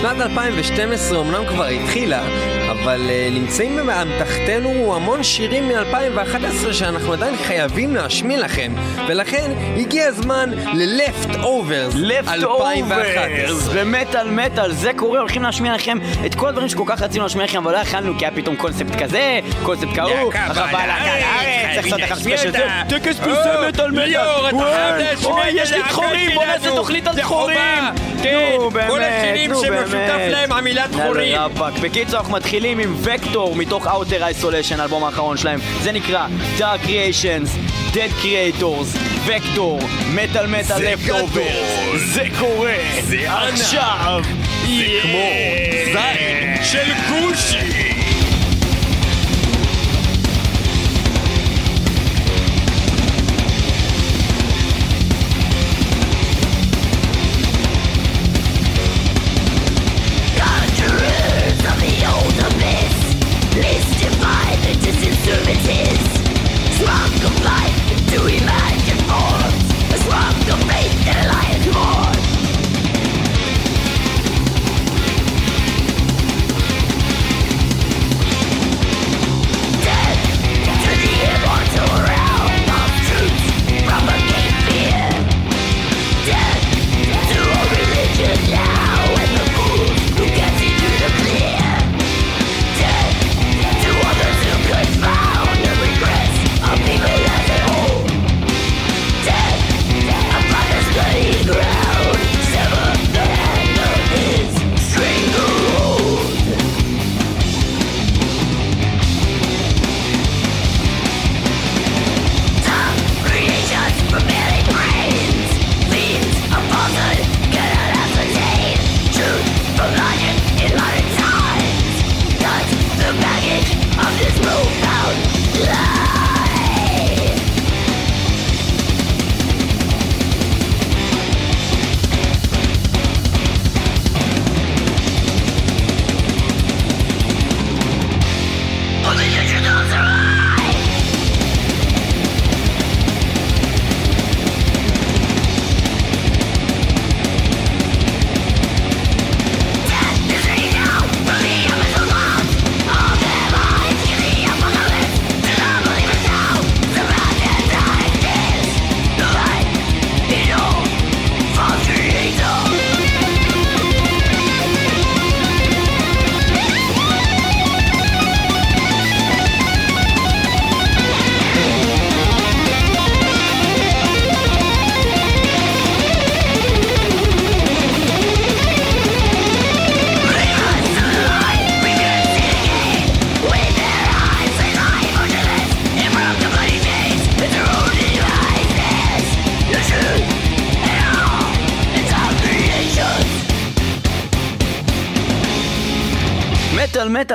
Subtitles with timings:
[0.00, 2.22] שנת 2012 אמנם כבר התחילה,
[2.82, 8.72] אבל uh, נמצאים באמתחתנו המון שירים מ-2011 שאנחנו עדיין חייבים להשמיע לכם,
[9.08, 11.96] ולכן הגיע הזמן ל-Left Overs
[12.28, 13.74] 2011.
[13.74, 17.58] ומטאל מטאל, זה קורה, הולכים להשמיע לכם את כל הדברים שכל כך רצינו להשמיע לכם,
[17.58, 22.00] אבל לא יכלנו כי היה פתאום קונספט כזה, קונספט כהוא, החווה להקה לארץ, צריך לעשות
[22.00, 25.82] לך ספיישל זה, טקס פרסי מטאל מטאל, ליאור, אתה חייב להשמיע אוי, את יש לי
[25.82, 26.70] דחורים, בוא נעשה.
[26.76, 27.58] תוכנית על זה דחורים.
[28.22, 30.18] כן, נו, באמת, כל השירים שמשותף.
[30.30, 31.38] להם המילה דחורים.
[31.82, 35.60] בקיצור, אנחנו מתחילים עם וקטור מתוך Outer Isolation, האלבום האחרון שלהם.
[35.82, 36.26] זה נקרא
[36.58, 37.48] Dark Creations,
[37.94, 39.80] Dead Creators, וקטור,
[40.14, 41.42] מטאל מטאל לפטובר.
[41.96, 42.74] זה קורה.
[43.02, 43.32] זה.
[43.32, 44.22] עכשיו.
[44.66, 45.18] זה כמו
[45.92, 47.87] זין של גושי.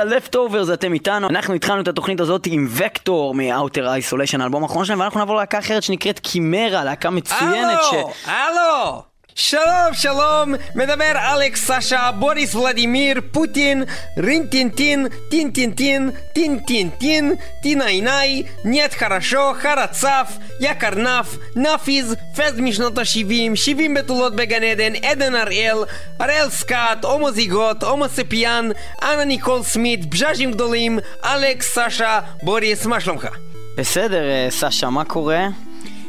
[0.04, 1.28] מטאל לפטוברס, אתם איתנו.
[1.28, 5.58] אנחנו התחלנו את התוכנית הזאת עם וקטור מ-Outer Isolation, האלבום האחרון שלהם, ואנחנו נעבור ללהקה
[5.58, 7.94] אחרת שנקראת קימרה, להקה מצוינת ש...
[7.94, 9.13] הלו, הלו!
[9.36, 13.84] שלום, שלום, מדבר אלכס סשה, בוריס ולדימיר, פוטין,
[14.18, 24.36] רינטינטין, טינטינטין, טינטינטין, טינאינאי, נייט חרשו, חרצף, יקר נף, נאפיז, פז משנות ה-70, 70 בתולות
[24.36, 25.78] בגן עדן, עדן הראל,
[26.18, 28.68] הראל סקאט, הומוזיגוט, הומוספיאן,
[29.02, 33.28] אנה ניקול סמית, בז'אז'ים גדולים, אלכס סשה, בוריס, מה שלומך?
[33.76, 35.46] בסדר, אה, סשה, מה קורה?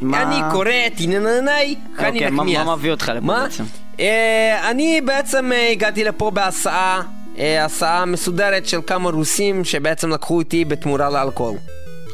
[0.02, 2.66] מה- אני קורא טינננאי, חני אוקיי, מה- נחמיאס.
[2.66, 3.42] מה מביא אותך לפה מה?
[3.42, 3.64] בעצם?
[4.00, 7.02] אה, אני בעצם אה, הגעתי לפה בהסעה,
[7.38, 11.56] אה, הסעה מסודרת של כמה רוסים שבעצם לקחו אותי בתמורה לאלכוהול.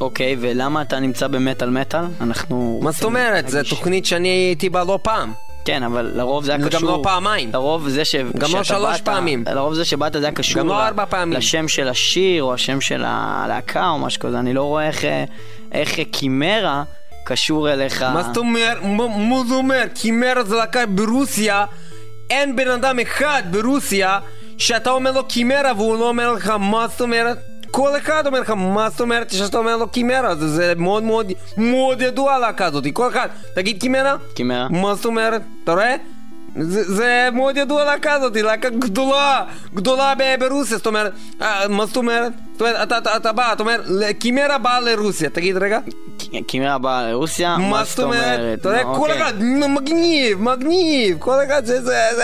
[0.00, 2.04] אוקיי, ולמה אתה נמצא במטאל מטאל?
[2.20, 2.80] אנחנו...
[2.82, 3.48] מה זאת אומרת?
[3.48, 5.32] זו תוכנית שאני הייתי בה לא פעם.
[5.64, 6.80] כן, אבל לרוב זה היה זה קשור...
[6.80, 7.50] גם לא פעמיים.
[7.52, 8.14] לרוב זה ש...
[8.14, 9.44] גם לא שלוש באת- פעמים.
[9.54, 11.38] לרוב זה שבאת זה היה קשור גם לא ארבע פעמים.
[11.38, 14.38] לשם של השיר או השם של הלהקה או משהו כזה.
[14.38, 15.04] אני לא רואה איך,
[15.72, 16.82] איך קימרה
[17.24, 18.02] קשור אליך.
[18.02, 18.78] מה זאת אומרת?
[18.82, 19.82] מה זה אומר?
[19.94, 21.64] קימרה זה להקה ברוסיה,
[22.30, 24.18] אין בן אדם אחד ברוסיה
[24.58, 27.38] שאתה אומר לו קימרה והוא לא אומר לך מה זאת אומרת?
[27.70, 31.32] כל אחד אומר לך מה זאת אומרת שאתה אומר לו קימרה זה, זה מאוד מאוד
[31.56, 34.16] מאוד ידוע הלהקה הזאת כל אחד תגיד קימרה?
[34.34, 34.68] קימרה.
[34.70, 35.42] מה זאת אומרת?
[35.64, 35.96] אתה רואה?
[36.60, 41.96] זה, זה מאוד ידוע להקה הזאת, להקה גדולה, גדולה ברוסיה, זאת אומרת, אה, מה זאת
[41.96, 42.32] אומרת?
[42.52, 43.80] זאת אומרת, אתה, אתה, אתה בא, אתה אומר,
[44.18, 45.78] קימרה באה לרוסיה, תגיד רגע,
[46.46, 47.56] קימרה באה לרוסיה?
[47.56, 48.58] מה זאת אומרת?
[48.60, 49.22] אתה יודע, נו, כל אוקיי.
[49.22, 51.82] אחד מגניב, מגניב, כל אחד זה-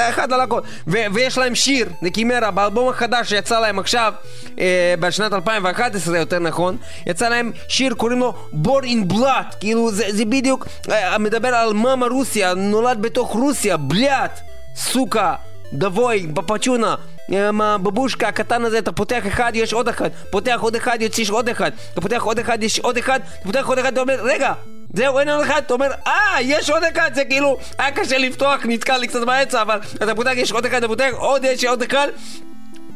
[0.08, 0.60] אחד על הכל.
[0.86, 4.12] ויש להם שיר, לקימרה, באלבום החדש שיצא להם עכשיו,
[4.60, 6.76] אה, בשנת 2011 יותר נכון,
[7.06, 8.34] יצא להם שיר, קוראים לו
[8.64, 14.40] Born in Blood, כאילו זה בדיוק אה, מדבר על מאמה רוסיה, נולד בתוך רוסיה, בליאט,
[14.76, 15.34] סוכה.
[15.72, 16.94] דבוי, בפצ'ונה,
[17.28, 21.48] עם הבבושקה הקטן הזה, אתה פותח אחד, יש עוד אחד, פותח עוד אחד, יש עוד
[21.48, 24.52] אחד, אתה פותח עוד אחד, יש עוד אחד, אתה פותח עוד אחד, אתה אומר, רגע,
[24.94, 28.60] זהו, אין עוד אחד, אתה אומר, אה, יש עוד אחד, זה כאילו, היה קשה לפתוח,
[28.64, 31.82] נתקע לי קצת באמצע, אבל אתה פותח, יש עוד אחד, אתה פותח, עוד יש עוד
[31.82, 32.08] אחד,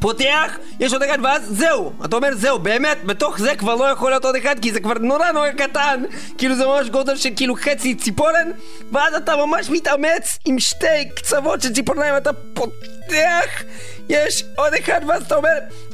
[0.03, 1.93] פותח, יש עוד אחד, ואז זהו.
[2.05, 4.95] אתה אומר, זהו, באמת, בתוך זה כבר לא יכול להיות עוד אחד, כי זה כבר
[4.95, 6.03] נורא נורא קטן.
[6.39, 8.51] כאילו זה ממש גודל של כאילו חצי ציפורן,
[8.93, 12.77] ואז אתה ממש מתאמץ עם שתי קצוות של ציפורניים, אתה פותח,
[14.09, 15.49] יש עוד אחד, ואז אתה אומר,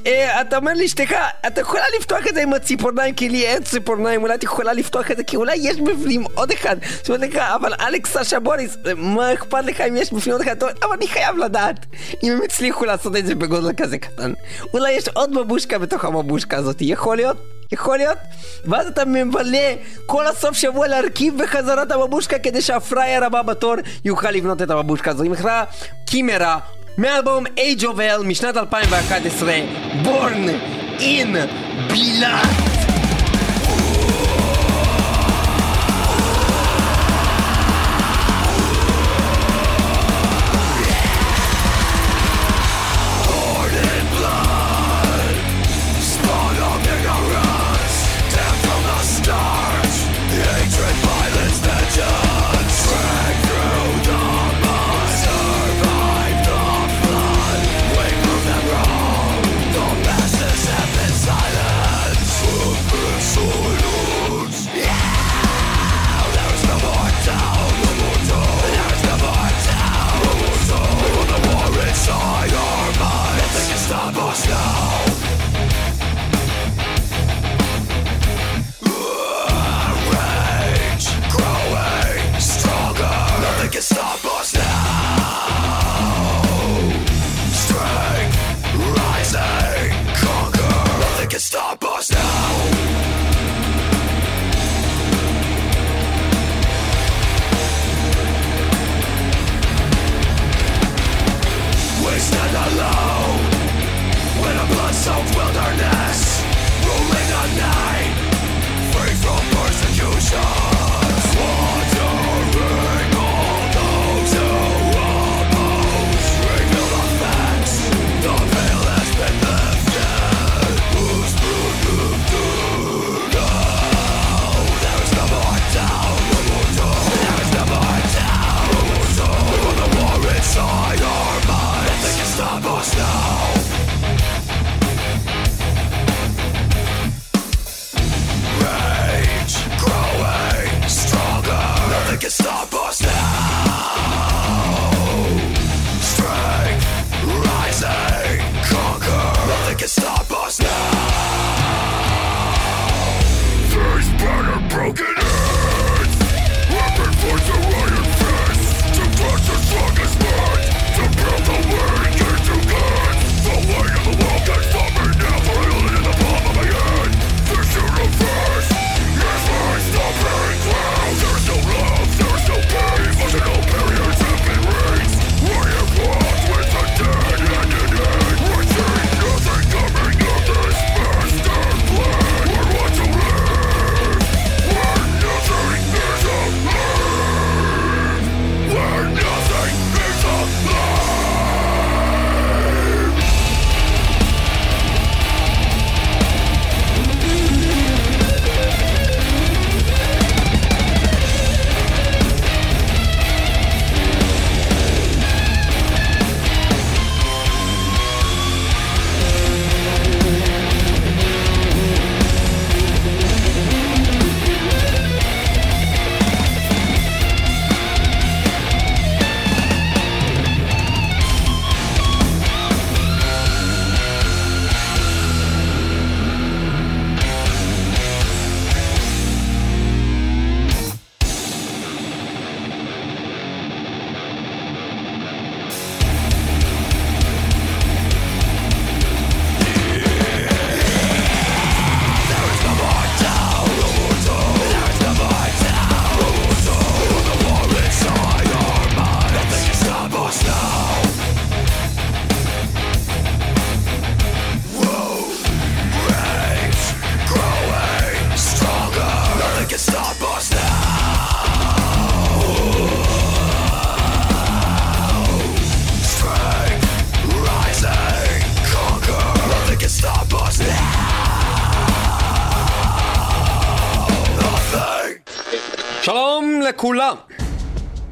[0.07, 1.15] אה, אתה אומר לאשתך,
[1.47, 5.11] אתה יכולה לפתוח את זה עם הציפורניים, כי לי אין ציפורניים, אולי את יכולה לפתוח
[5.11, 6.77] את זה, כי אולי יש בפנים עוד אחד.
[6.97, 10.63] זאת אומרת לך, אבל אלכס סשה בוריס, מה אכפת לך אם יש בפנים עוד אחד?
[10.63, 11.87] אבל אני חייב לדעת
[12.23, 14.33] אם הם הצליחו לעשות את זה בגודל כזה קטן.
[14.75, 17.37] אולי יש עוד בבושקה בתוך הבבושקה הזאת, יכול להיות?
[17.73, 18.19] יכול להיות?
[18.65, 19.75] ואז אתה מבלה
[20.07, 23.75] כל הסוף שבוע להרכיב בחזרה את הבבושקה כדי שהפראייר הבא בתור
[24.05, 25.23] יוכל לבנות את הבבושקה הזאת.
[25.23, 25.65] היא נקרא
[26.07, 26.59] קימרה,
[26.99, 29.55] מאלבום Age of Hell משנת 2011,
[30.05, 30.51] Born
[31.01, 31.37] in
[31.93, 32.78] Blood.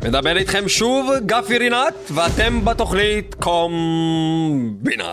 [0.06, 5.12] מדבר איתכם שוב גפי רינת, ואתם בתוכנית קומבינה.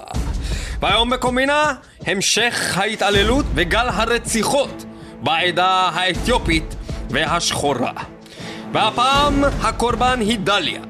[0.82, 1.74] והיום בקומבינה,
[2.06, 4.86] המשך ההתעללות וגל הרציחות
[5.22, 6.76] בעדה האתיופית
[7.10, 7.92] והשחורה.
[8.72, 10.82] והפעם הקורבן היא דליה,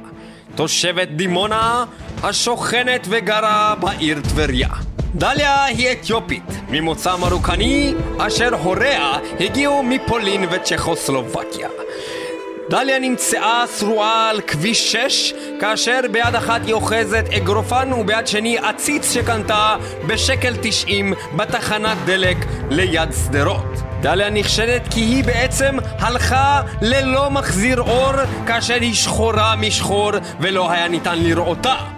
[0.56, 1.86] תושבת דימונה
[2.24, 4.70] השוכנת וגרה בעיר טבריה.
[5.16, 11.70] דליה היא אתיופית, ממוצא מרוקני, אשר הוריה הגיעו מפולין וצ'כוסלובקיה.
[12.74, 19.14] דליה נמצאה שרועה על כביש 6, כאשר ביד אחת היא אוחזת אגרופן וביד שני עציץ
[19.14, 19.76] שקנתה
[20.08, 22.38] בשקל 90 בתחנת דלק
[22.70, 23.66] ליד שדרות.
[24.02, 28.14] דליה נחשדת כי היא בעצם הלכה ללא מחזיר אור
[28.48, 31.93] כאשר היא שחורה משחור ולא היה ניתן לראותה.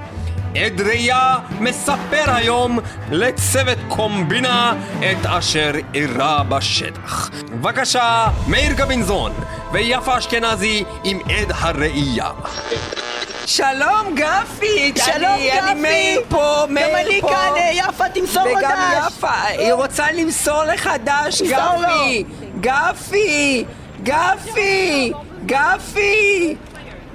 [0.56, 2.80] עד ראייה מספר היום
[3.12, 7.30] לצוות קומבינה את אשר אירע בשטח.
[7.52, 9.34] בבקשה, מאיר גבינזון
[9.72, 12.30] ויפה אשכנזי עם עד הראייה.
[13.46, 14.94] שלום גפי!
[15.06, 15.82] שלום אני, אני גפי!
[15.82, 17.28] מאיר פה, מאיר גם אני פה.
[17.30, 19.08] כאן, אה, יפה תמסור לו וגם דש!
[19.08, 22.24] יפה, היא רוצה למסור לך דש, גפי!
[22.62, 23.66] גפי!
[24.04, 25.12] גפי!
[25.46, 26.56] גפי!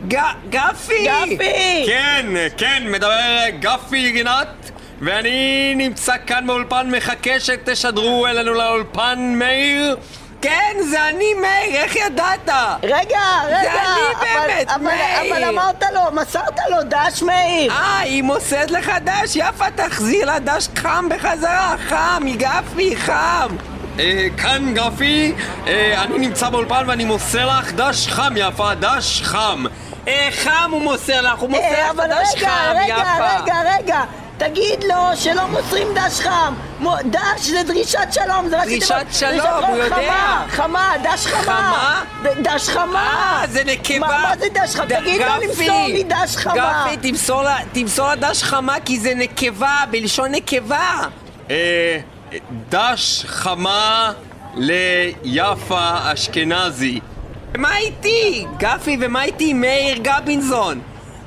[0.09, 0.17] ג-
[0.51, 1.07] גפי!
[1.07, 1.85] גפי!
[1.87, 2.27] כן,
[2.57, 3.19] כן, מדבר
[3.59, 9.97] גפי רינת ואני נמצא כאן באולפן, מחכה שתשדרו אלינו לאולפן, מאיר
[10.43, 12.49] כן, זה אני, מאיר, איך ידעת?
[12.83, 12.95] רגע,
[13.47, 13.73] רגע!
[13.73, 15.35] אני אבל- באמת, אבל- מאיר.
[15.35, 17.73] אבל אמרת לו, מסרת לו דש מאיר!
[17.73, 23.57] אה, היא מוסרת לך דש, יפה, תחזיר לה דש חם בחזרה, חם, גפי, חם.
[23.99, 25.33] אה, כאן גפי,
[25.67, 29.65] אה, אני נמצא באולפן ואני מוסר לך דש חם, יפה, דש חם.
[30.31, 33.43] חם הוא מוסר לך, הוא מוסר אה, לך אבל דש רגע, חם, רגע, יפה.
[33.43, 34.05] רגע, רגע!
[34.39, 36.55] תגיד לו שלא מוסרים דש חם!
[37.05, 38.65] דש זה דרישת שלום, זה רק...
[38.65, 39.97] דרישת שלום, הוא יודע.
[39.97, 42.03] חמה, חמה, דש חמה!
[42.23, 42.31] חמה?
[42.43, 43.41] דש חמה!
[43.41, 43.99] אה, זה נקבה.
[43.99, 44.87] מה זה דש חמה?
[44.87, 46.87] תגיד לו למסור לי דש חמה!
[46.87, 50.99] גפי, תמסור לה, תמסור לה דש חמה כי זה נקבה, בלשון נקבה.
[51.51, 51.99] אה,
[52.69, 54.13] דש חמה
[54.57, 57.01] ליפה אשכנזי.
[57.59, 58.47] מה איתי?
[58.59, 59.53] גפי, ומה איתי?
[59.53, 60.81] מאיר גבינזון.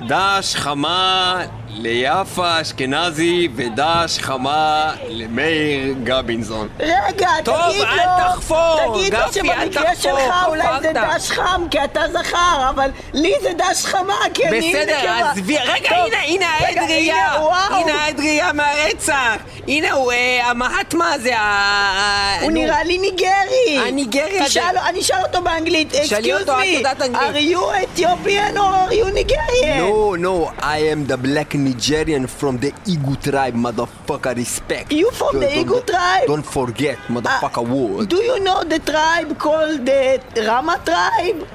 [0.08, 1.42] דש חמה
[1.76, 6.68] ליפה אשכנזי ודש חמה למאיר גבינזון.
[6.80, 7.88] רגע, טוב, תגיד לו...
[7.88, 10.92] אל תחפור, תגיד לו גפי, אל שבמקרה שלך אולי זה.
[10.94, 15.12] דש חם, כי אתה זכר, אבל לי זה דש חמה, כי אני בסדר.
[15.32, 17.34] עזבי, רגע, טוב, הנה, הנה העד ראייה,
[17.70, 19.36] הנה, העד ראייה מהרצח,
[19.68, 22.62] הנה הוא, אה, המהטמה הזה, ה- הוא נו.
[22.62, 23.88] נראה לי ניגרי.
[23.88, 24.46] הניגרי הזה.
[24.50, 27.36] תשאל, אני אשאל אותו באנגלית, יודעת אנגלית.
[27.36, 27.60] are you
[28.00, 29.78] Ethiopian or are you Nigerian?
[29.80, 34.92] No, no, I am the black Nigerian from the Igu tribe, motherfucker, respect.
[34.92, 36.28] You from the Don't- Igu don't- tribe?
[36.28, 38.10] Don't forget, motherfucker, Uh, word.
[38.10, 41.48] Do you know the tribe called the Rama tribe?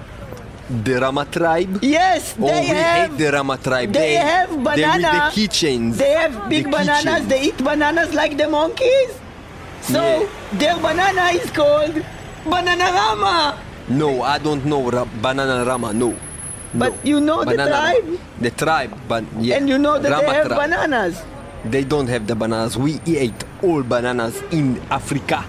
[0.84, 1.78] The Rama tribe?
[1.82, 3.10] Yes, Oh, they we have...
[3.10, 3.92] hate the Rama tribe.
[3.92, 5.10] They have They banana.
[5.12, 5.96] with the keychains.
[5.96, 7.04] They have big The bananas.
[7.04, 7.28] keychains.
[7.28, 9.10] They eat bananas like the monkeys.
[9.80, 10.26] So Yeah.
[10.60, 11.96] their banana is called
[12.44, 13.54] Bananarama.
[13.88, 16.12] No, I don't know Ra- Banana Rama, no.
[16.74, 16.98] But No.
[17.04, 17.92] you know the Banana Rama.
[18.00, 18.18] tribe?
[18.40, 19.56] The tribe, but yeah.
[19.56, 20.58] And you know that Rama they have tribe.
[20.70, 21.22] bananas.
[21.64, 22.76] They don't have the bananas.
[22.76, 25.44] We ate all bananas in Africa.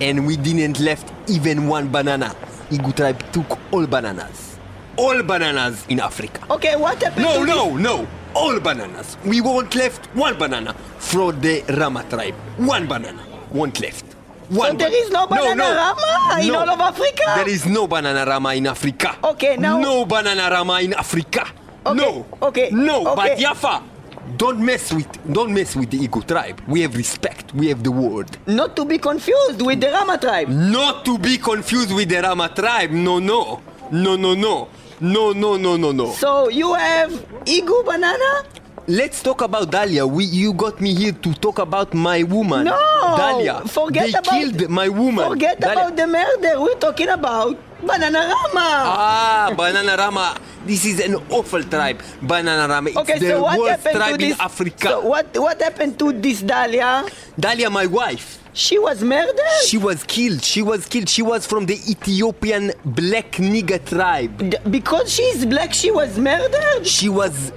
[0.00, 2.34] And we didn't left even one banana.
[2.70, 4.58] Igu tribe took all bananas.
[4.96, 6.40] All bananas in Africa.
[6.50, 7.82] Okay, what happened No, no, this?
[7.82, 8.06] no.
[8.34, 9.16] All bananas.
[9.24, 12.34] We won't left one banana from the Rama tribe.
[12.56, 13.22] One banana.
[13.50, 14.15] Won't left.
[14.48, 17.24] One there is no banana Rama in all of Africa?
[17.36, 19.16] There is no banana Rama in Africa.
[19.24, 21.46] Okay, now- No banana Rama in Africa.
[21.84, 22.26] Okay, No.
[22.42, 23.38] okay, No, but.
[23.38, 23.82] Yafa.
[24.36, 26.60] Don't mess with don't mess with the Igbo tribe.
[26.66, 27.54] We have respect.
[27.54, 28.36] We have the word.
[28.46, 30.48] Not to be confused with the Rama tribe.
[30.48, 32.90] Not to be confused with the Rama tribe.
[32.90, 33.60] No, no.
[33.92, 34.66] No, no, no.
[34.98, 36.12] No, no, no, no, no.
[36.14, 37.12] So you have
[37.44, 38.42] Igu banana?
[38.88, 40.06] Let's talk about Dahlia.
[40.06, 42.66] We, you got me here to talk about my woman.
[42.66, 42.78] No!
[43.18, 43.62] Dahlia.
[43.66, 45.26] Forget they about killed my woman.
[45.28, 46.60] Forget about the murder.
[46.60, 48.54] We're talking about Bananarama.
[48.86, 50.36] Ah, Banana Rama.
[50.64, 52.00] This is an awful tribe.
[52.22, 52.90] Banana Rama.
[52.90, 54.34] It's okay, the so what worst happened to tribe this?
[54.34, 54.86] in Africa.
[54.88, 57.06] So what what happened to this Dahlia?
[57.38, 58.38] Dahlia, my wife.
[58.52, 59.34] She was murdered.
[59.66, 60.42] She was killed.
[60.44, 61.08] She was killed.
[61.10, 64.38] She was from the Ethiopian black nigger tribe.
[64.48, 67.52] D- because she's black, she was murdered, She was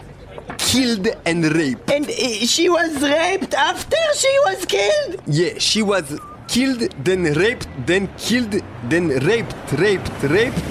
[0.58, 1.90] killed and raped.
[1.92, 2.14] and uh,
[2.46, 5.22] she was raped after she was killed.
[5.28, 10.62] Yeah, she was killed, then raped, then killed, then raped, raped, raped,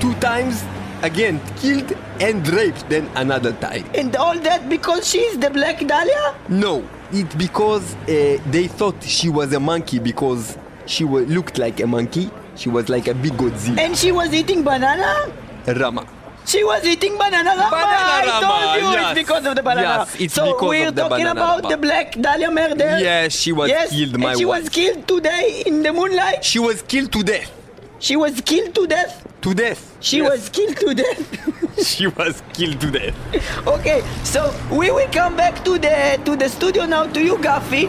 [0.00, 0.64] two times,
[1.02, 3.84] again killed and raped, then another time.
[3.94, 6.34] And all that because she's the black Dahlia?
[6.48, 11.86] No, it's because uh, they thought she was a monkey because she looked like a
[11.86, 12.30] monkey.
[12.56, 13.78] She was like a big Godzilla.
[13.78, 15.32] And she was eating banana?
[15.68, 16.04] Rama.
[16.48, 17.70] She was eating banana rama.
[17.70, 19.10] Banana I rama, told you yes.
[19.10, 20.06] it's because of the banana.
[20.08, 21.68] Yes, it's so because we're of the talking banana about rama.
[21.68, 22.98] the Black Dahlia murder.
[22.98, 24.62] Yes, she was yes, killed, and she wife.
[24.62, 26.42] was killed today in the moonlight.
[26.42, 27.52] She was killed to death.
[27.98, 29.27] She was killed to death.
[29.42, 29.82] To death.
[30.00, 30.28] She Yes.
[30.30, 31.22] was killed to death.
[31.92, 33.16] She was killed to death.
[33.76, 34.00] okay,
[34.32, 34.40] so
[34.80, 35.94] we will come back to the
[36.26, 37.84] to the studio now to you, Gaffy.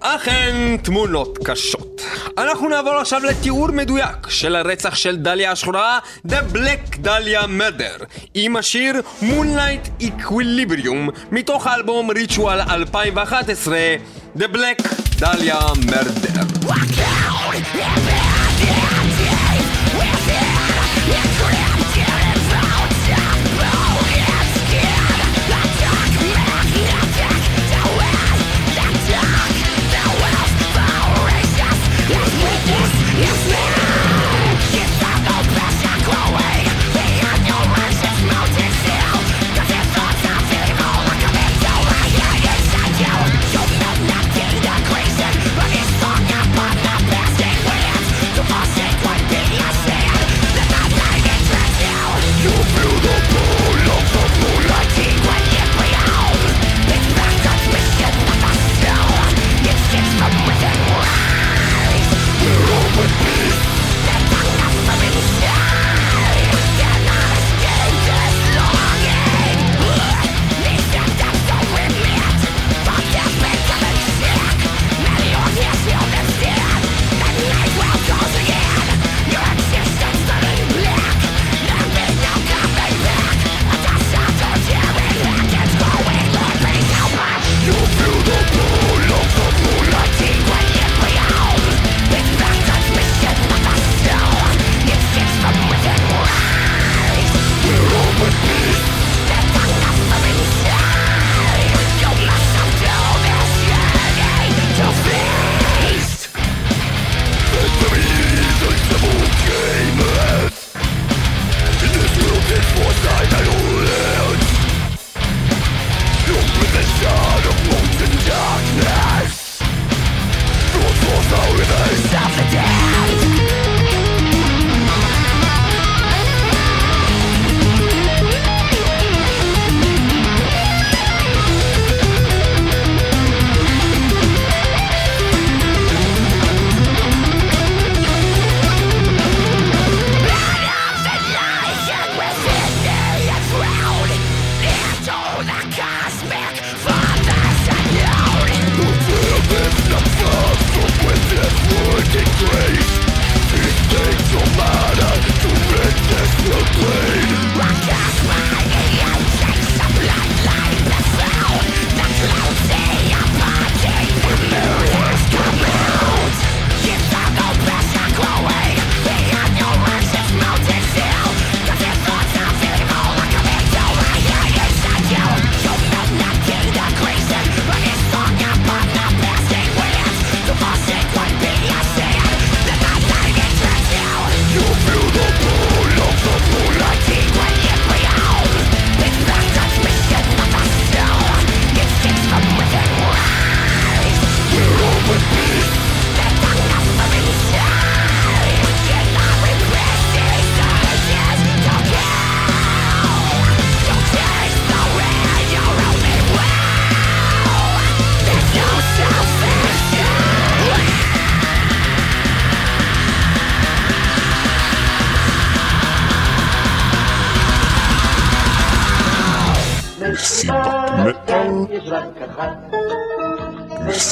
[0.00, 2.02] אכן תמונות קשות.
[2.38, 8.04] אנחנו נעבור עכשיו לתיאור מדויק של הרצח של דליה השחורה, The Black Dahlia Murder,
[8.34, 13.78] עם השיר Moonlight Equilibrium, מתוך האלבום ריטואל 2011,
[14.38, 14.82] The Black
[15.20, 16.38] Dahlia Murder.
[17.54, 18.27] יש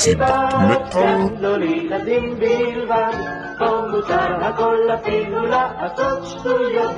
[0.06, 1.16] מסיבת מטאל.
[1.40, 3.12] לא לילדים בלבד,
[3.58, 6.92] פה מותר הכל אפילו לעשות שטויות.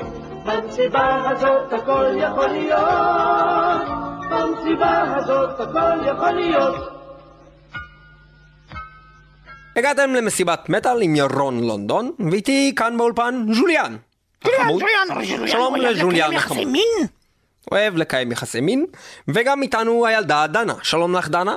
[0.44, 3.82] במסיבה הזאת הכל יכול להיות,
[4.30, 6.74] במסיבה הזאת הכל יכול להיות.
[9.76, 13.96] הגעתם למסיבת מטאל עם ירון לונדון, ואיתי כאן באולפן ז'וליאן.
[14.44, 14.82] החמוד.
[15.46, 16.68] שלום לז'וליאן החמוד.
[17.72, 18.86] אוהב לקיים יחסי מין,
[19.28, 20.74] וגם איתנו הילדה דנה.
[20.82, 21.56] שלום לך דנה.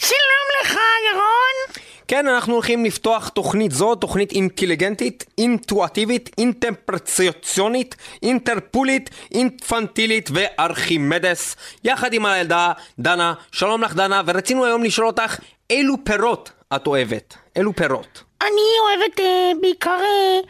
[0.00, 0.78] שלום לך,
[1.12, 1.82] ירון.
[2.08, 12.26] כן, אנחנו הולכים לפתוח תוכנית זו, תוכנית אינטליגנטית, אינטואטיבית, אינטרפרציונית, אינטרפולית, אינפנטילית וארכימדס, יחד עם
[12.26, 13.34] הילדה דנה.
[13.52, 15.36] שלום לך דנה, ורצינו היום לשאול אותך
[15.70, 17.34] אילו פירות את אוהבת?
[17.56, 18.22] אילו פירות?
[18.42, 20.40] אני אוהבת אה, בעיקר אה,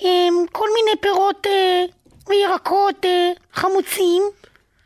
[0.00, 1.84] אמ, כל מיני פירות אה,
[2.28, 4.22] וירקות אה, חמוצים.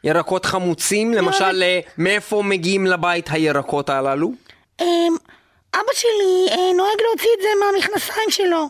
[0.04, 4.32] ירקות חמוצים, למשל, אה, מאיפה מגיעים לבית הירקות הללו?
[4.80, 4.86] אמ,
[5.74, 8.68] אבא שלי אה, נוהג להוציא את זה מהמכנסיים שלו.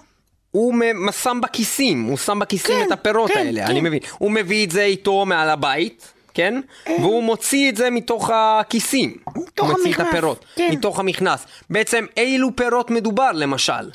[0.51, 0.75] הוא
[1.23, 3.71] שם בכיסים, הוא שם בכיסים כן, את הפירות כן, האלה, כן.
[3.71, 3.99] אני מבין.
[4.19, 6.61] הוא מביא את זה איתו מעל הבית, כן?
[6.87, 9.17] והוא מוציא את זה מתוך הכיסים.
[9.37, 10.69] מתוך מוציא את המכנס, הפירות, כן.
[10.73, 11.47] מתוך המכנס.
[11.71, 13.91] בעצם אילו פירות מדובר, למשל?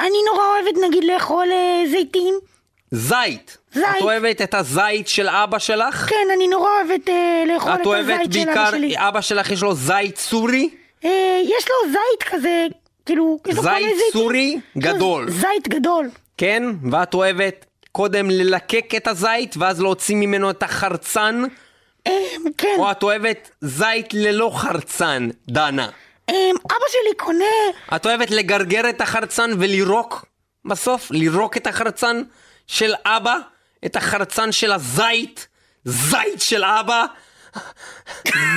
[0.00, 2.34] אני נורא אוהבת נגיד לאכול אה, זיתים.
[2.90, 3.58] זית.
[3.72, 3.84] זית.
[3.98, 5.94] את אוהבת את הזית של אבא שלך?
[5.94, 8.94] כן, אני נורא אוהבת אה, לאכול את את אוהבת הזית של בעיקר, אבא שלי.
[8.96, 10.68] אבא שלך יש לו זית סורי?
[11.04, 12.66] אה, יש לו זית כזה,
[13.06, 14.12] כאילו, זית.
[14.12, 15.30] סורי גדול.
[15.30, 16.10] זית גדול.
[16.36, 16.62] כן?
[16.90, 21.42] ואת אוהבת קודם ללקק את הזית ואז להוציא ממנו את החרצן?
[22.06, 22.12] אה,
[22.58, 22.76] כן.
[22.78, 25.88] או את אוהבת זית ללא חרצן, דנה?
[26.30, 26.34] אה,
[26.66, 27.44] אבא שלי קונה...
[27.96, 30.24] את אוהבת לגרגר את החרצן ולירוק
[30.64, 31.10] בסוף?
[31.10, 32.22] לירוק את החרצן
[32.68, 33.36] של אבא?
[33.86, 35.48] את החרצן של הזית?
[35.84, 37.04] זית של אבא?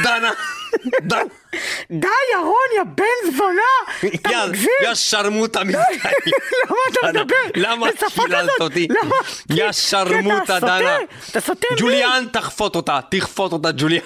[0.04, 0.32] דנה,
[1.02, 1.21] דנה,
[1.91, 4.13] די, ירון, יא בן זונה!
[4.15, 4.69] אתה מגזים!
[4.83, 5.99] יא שרמוטה מזדיין.
[6.69, 7.35] למה אתה מדבר?
[7.55, 8.49] למה קיללת?
[8.61, 8.87] אותי?
[9.49, 10.97] יא כי- שרמוטה, אתה דנה.
[11.31, 11.75] אתה סוטה בי.
[11.81, 14.01] ג'וליאן, תחפות אותה, תכפות אותה, ג'וליאן.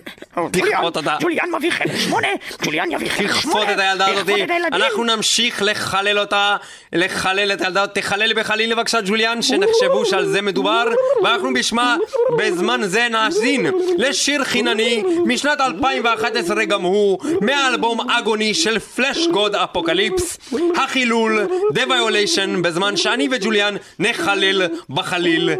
[0.52, 1.16] תכפות אותה.
[1.20, 2.28] ג'וליאן מביא חלק שמונה,
[2.62, 3.36] ג'וליאן יביא חלק שמונה.
[3.40, 4.82] תכפות את הילדה הזאת, תכפות את הילדים.
[4.82, 6.56] אנחנו נמשיך לחלל אותה,
[6.92, 10.84] לחלל את הילדה הזאת, תחלל בחליל בבקשה ג'וליאן, שנחשבו שעל זה מדובר,
[11.24, 11.96] ואנחנו בשמה,
[12.38, 13.66] בזמן זה נאזין
[13.98, 20.38] לשיר חינני משנת 2011 גם הוא, מהאלבום Agony של Fleshgod Apocalypse,
[20.76, 25.50] החילול, The Violation, בזמן שאני וג'וליאן נחלל בחליל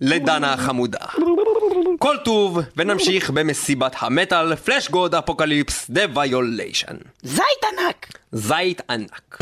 [0.00, 1.06] לדנה החמודה.
[1.98, 6.94] כל טוב, ונמשיך במסיבת המטאל, Fleshgod Apocalypse, The Violation.
[7.22, 8.06] זית ענק!
[8.32, 9.38] זית ענק.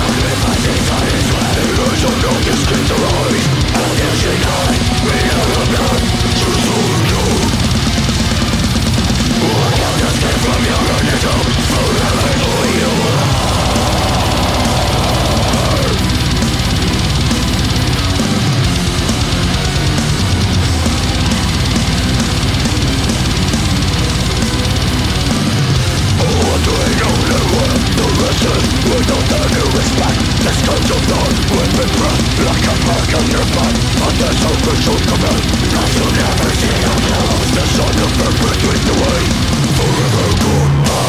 [0.00, 3.46] Sacrificing time is when illusion don't discreet the rise
[3.78, 4.34] And as you.
[4.42, 5.69] die, we are
[31.80, 36.50] it burn Like a mark on your butt On the superficial command Cause you'll never
[36.60, 39.20] see how lost The sun of earth between the way
[39.76, 40.99] Forever gone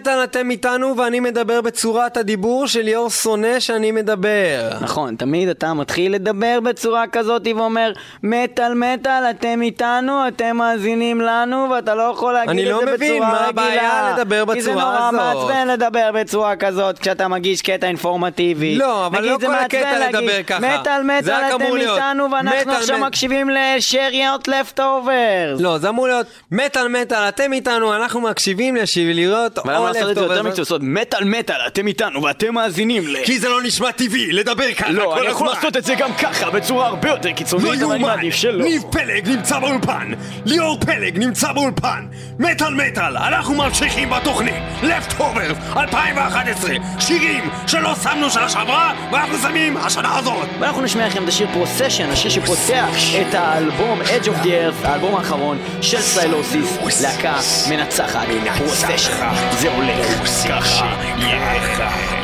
[0.00, 4.70] מטאל מטאל אתם איתנו ואני מדבר בצורת הדיבור של ליאור שונא שאני מדבר.
[4.80, 11.66] נכון, תמיד אתה מתחיל לדבר בצורה כזאת ואומר מטאל מטאל, אתם איתנו, אתם מאזינים לנו,
[11.74, 13.48] ואתה לא יכול להגיד אני את לא זה מבין, בצורה מה רגילה.
[13.48, 15.46] הבעיה לדבר כי זה בצורה נורא הזאת?
[15.50, 18.76] מעצבן לדבר בצורה כזאת כשאתה מגיש קטע אינפורמטיבי.
[18.76, 20.58] לא, אבל לא כל הקטע להגיד, לדבר ככה.
[20.80, 21.98] מטאל מטאל אתם להיות.
[21.98, 25.60] איתנו, ואנחנו עכשיו מט- מקשיבים לשאריות leftovers.
[25.60, 30.22] לא, זה אמור להיות מטאל מטאל אתם איתנו, אנחנו מקשיבים לשביליות או לעשות את זה
[30.22, 30.42] יותר.
[30.42, 30.60] מקצועי?
[30.60, 33.16] לעשות מטאל מטאל, אתם איתנו ואתם מאזינים ל...
[33.24, 35.56] כי זה לא נשמע טבעי לדבר ככה לא, כל אני יכול הזמן.
[35.56, 38.02] לעשות את זה גם ככה, בצורה הרבה יותר לא קיצונית, אבל אני!
[38.02, 38.64] מעדיף שלא.
[38.64, 40.12] ניב פלג נמצא באולפן!
[40.44, 42.06] ליאור פלג נמצא באולפן!
[42.38, 44.54] מטאל מטאל, אנחנו ממשיכים בתוכנית!
[44.82, 46.70] לפטוברס 2011!
[47.00, 50.48] שירים שלא שמנו שנה שעברה ואנחנו שמים השנה הזאת!
[50.60, 52.88] ואנחנו נשמע לכם את השיר פרוסשן, השיר שפותח
[53.20, 57.34] את האלבום Edge of the Earth, האלבום האחרון של סטיילוסיס, להקה
[57.70, 58.26] מנצחת,
[58.58, 59.12] פרוסשן,
[59.58, 59.99] זה הולך
[60.48, 62.19] ככה.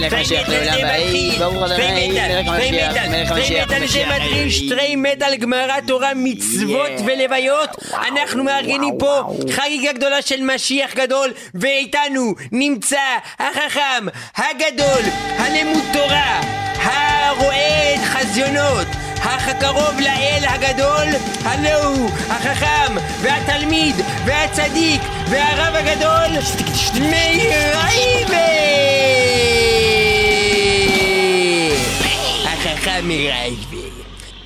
[0.00, 3.70] מלך המשיח לעולם ועד, ברוך אדוני מלך המשיח, מלך המשיח,
[4.96, 7.70] מטאל זה גמרא, תורה, מצוות ולוויות.
[8.08, 13.00] אנחנו מארגנים פה חגיגה גדולה של משיח גדול, ואיתנו נמצא
[13.38, 15.02] החכם, הגדול,
[15.38, 16.40] הלימוד תורה,
[16.82, 18.86] הרואה את חזיונות.
[19.50, 21.08] הקרוב לאל הגדול,
[21.44, 26.42] הלא הוא החכם והתלמיד והצדיק והרב הגדול,
[27.00, 29.49] מאיר רייבה!
[33.00, 33.69] החכם מאיר רייבה.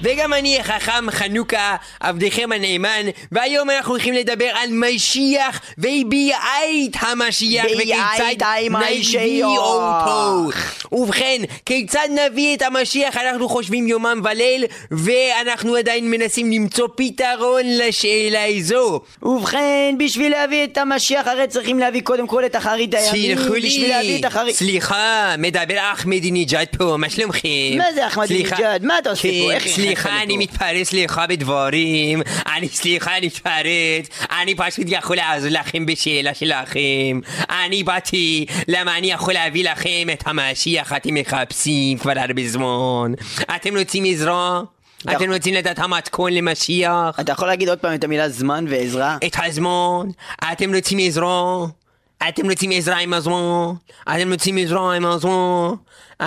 [0.04, 7.64] וגם אני החכם חנוכה, עבדכם הנאמן, והיום אנחנו הולכים לדבר על משיח וביעית המשיח המשיח.
[9.20, 10.50] נביא אותו.
[10.92, 13.16] ובכן, כיצד נביא את המשיח?
[13.16, 19.00] אנחנו חושבים יומם וליל, ואנחנו עדיין מנסים למצוא פתרון לשאלה הזו.
[19.22, 23.36] ובכן, בשביל להביא את המשיח הרי צריכים להביא קודם כל את אחרית הימים.
[23.36, 24.56] בשביל להביא לי, את אחרית...
[24.56, 27.48] סליחה, מדבר אחמדינג'אד פה, מה שלומכם?
[27.78, 28.84] מה זה אחמדינג'אד?
[28.84, 29.93] מה אתה עושה פה?
[29.94, 30.36] סליחה, אני?
[30.36, 32.22] מתפרץ לך בדברים,
[32.56, 34.08] אני סליחה, אני מתפרץ,
[34.40, 37.20] אני פשוט יכול לעזור לכם בשאלה שלכם.
[37.50, 43.12] אני באתי, למה אני יכול להביא לכם את המשיח אתם מחפשים כבר הרבה זמן.
[43.56, 44.60] אתם רוצים עזרה?
[45.12, 47.20] אתם רוצים לדעת המתכון למשיח?
[47.20, 49.16] אתה יכול להגיד עוד פעם את המילה זמן ועזרה?
[49.26, 50.06] את הזמן?
[50.52, 51.66] אתם רוצים עזרה?
[52.28, 53.72] אתם רוצים עזרה עם הזמן?
[54.08, 55.74] אתם רוצים עזרה עם הזמן?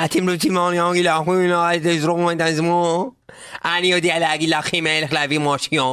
[0.06, 1.32] אתם רוצים אגיד לכם
[1.76, 3.04] את עזרה את הזמן?
[3.66, 5.84] אני יודע להגיד לכם איך להביא משיח.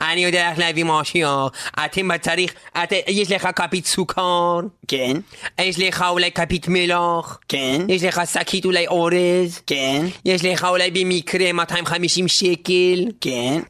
[0.00, 1.28] אני יודע איך להביא משיח.
[1.84, 2.54] אתם צריך...
[2.82, 4.60] את- יש לך כפית סוכר?
[4.88, 5.16] כן,
[5.58, 7.38] יש לך אולי כפית מלח?
[7.48, 9.60] כן, יש לך שקית אולי אורז?
[9.66, 13.04] כן, יש לך אולי במקרה 250 שקל?
[13.20, 13.60] כן.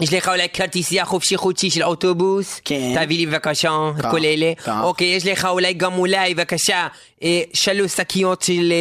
[0.00, 2.60] יש לך אולי כרטיסייה חופשי חודשי של אוטובוס?
[2.64, 2.92] כן.
[3.04, 4.52] תביא לי בבקשה את כל אלה.
[4.82, 6.86] אוקיי, יש לך אולי גם אולי בבקשה
[7.22, 8.72] אה, שלוש שקיות של...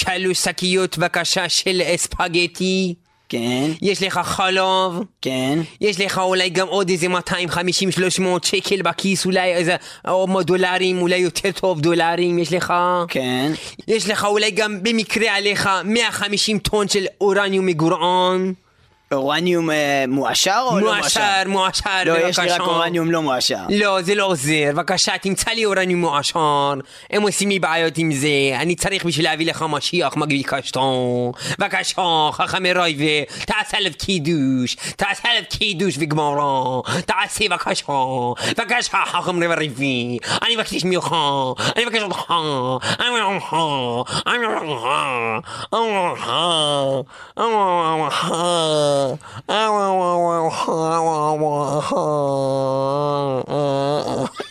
[0.00, 2.94] שלוש שקיות בבקשה של ספגטי.
[3.28, 4.92] כן, יש לך חלב.
[5.22, 7.10] כן, יש לך אולי גם עוד איזה 250-300
[8.42, 9.76] שקל בכיס אולי איזה
[10.08, 12.74] או דולרים אולי יותר טוב דולרים יש לך
[13.08, 13.52] כן.
[13.88, 18.52] יש לך אולי גם במקרה עליך 150 טון של אורניום מגורען
[19.14, 21.20] אורניום אה, מועשר או לא מועשר?
[21.20, 22.60] מועשר, מועשר, לא, יש לי רק.
[22.60, 23.56] אורניום לא מועשר.
[23.70, 24.70] לא, זה לא עוזר.
[24.72, 26.74] בבקשה, תמצא לי אורניום מועשר.
[27.10, 28.28] הם עושים לי בעיות עם זה.
[28.60, 30.76] אני צריך בשביל להביא לך משיח מה ביקשת.
[31.58, 34.76] בבקשה, חכמי רייבה, תעשה עליו קידוש.
[34.96, 36.80] תעשה עליו קידוש וגמרא.
[37.06, 37.92] תעשה בבקשה.
[38.58, 40.18] בבקשה, חכם רבי.
[40.42, 41.14] אני מבקש ממך.
[41.76, 42.32] אני מבקש אותך.
[43.00, 43.54] אני מבקש אותך.
[44.26, 44.86] אני מבקש אותך.
[45.76, 46.22] אני מבקש
[48.02, 48.99] אותך.
[49.48, 50.68] אני מבקש
[53.42, 54.49] אותך.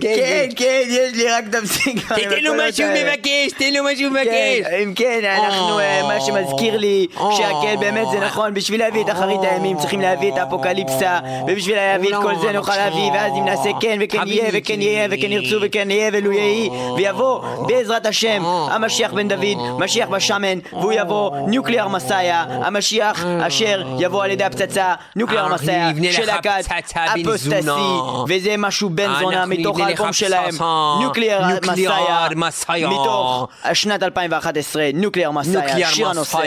[0.00, 2.12] כן, כן, יש לי רק תפסיק.
[2.12, 4.60] תתן לו מה שהוא מבקש, תן לו מה שהוא מבקש.
[4.64, 7.36] כן, אם כן, אנחנו, אה, מה שמזכיר לי או.
[7.36, 11.18] שהקל באמת זה נכון, בשביל להביא את אחרית הימים צריכים להביא את האפוקליפסה,
[11.48, 15.08] ובשביל להביא את כל זה נוכל להביא, ואז אם נעשה כן וכן יהיה וכן יהיה
[15.10, 20.92] וכן ירצו וכן יהיה ולו יהי, ויבוא בעזרת השם המשיח בן דוד, משיח בשמן, והוא
[20.92, 27.70] יבוא ניוקליאר מסאיה, המשיח אשר יבוא על ידי הפצצה, ניוקליאר אנחנו מסאיה של הכת אפוסטסי.
[28.28, 30.54] וזה משהו בן זונה מתוך האלבום שלהם,
[30.98, 31.40] ניוקליאר
[32.36, 32.88] מסאיה.
[32.88, 36.38] מתוך שנת 2011, ניוקליאר מסאיה, שיר הנושא.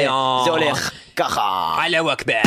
[0.45, 1.75] זה הולך ככה.
[1.85, 2.41] אללהו אכבר.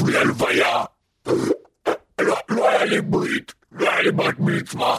[0.00, 0.84] רוצה שיעשו לי הלוויה.
[2.20, 4.98] לא, לא היה לי ברית, לא היה לי בת מצווה,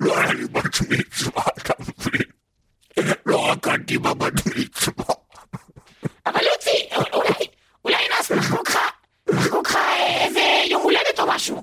[0.00, 3.16] לא היה לי בת מצווה, אתה מבין?
[3.26, 5.14] לא רקדתי בבת מצווה.
[6.26, 7.46] אבל לוצי, אולי,
[7.84, 8.78] אולי נעשה לחגוג לך,
[9.28, 9.78] לחגוג לך
[10.20, 10.40] איזה
[10.70, 11.62] יום הולדת או משהו.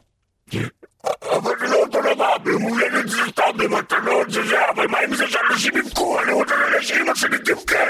[1.32, 5.16] אבל זה לא אותו דבר, ביום הולדת זה סתם במתנות, זה זה, אבל מה עם
[5.16, 6.22] זה שאנשים יבכו?
[6.22, 7.84] אני רוצה שאמא שלי תבכה,